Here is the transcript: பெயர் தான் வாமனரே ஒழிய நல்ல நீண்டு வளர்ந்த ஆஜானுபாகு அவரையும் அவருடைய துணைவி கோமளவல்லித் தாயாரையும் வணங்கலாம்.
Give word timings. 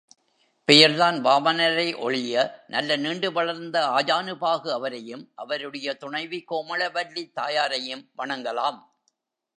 பெயர் 0.65 0.95
தான் 0.95 1.25
வாமனரே 1.25 1.97
ஒழிய 1.97 2.63
நல்ல 2.67 2.95
நீண்டு 2.95 3.31
வளர்ந்த 3.31 3.85
ஆஜானுபாகு 3.87 4.69
அவரையும் 4.71 5.31
அவருடைய 5.35 5.93
துணைவி 5.93 6.45
கோமளவல்லித் 6.51 7.33
தாயாரையும் 7.33 8.09
வணங்கலாம். 8.17 8.79